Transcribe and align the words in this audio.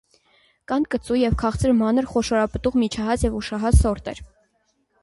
Կան 0.71 0.87
կծու 0.95 1.17
և 1.19 1.35
քաղցր, 1.43 1.75
մանր, 1.83 2.09
խոշորապտուղ, 2.15 2.79
միջահաս 2.87 3.29
և 3.31 3.41
ուշահաս 3.43 3.83
սորտեր։ 3.87 4.27